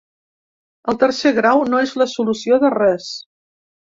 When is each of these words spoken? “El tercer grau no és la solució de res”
“El 0.93 0.97
tercer 1.03 1.33
grau 1.41 1.61
no 1.73 1.83
és 1.89 1.93
la 2.03 2.09
solució 2.15 2.61
de 2.63 2.71
res” 2.79 3.13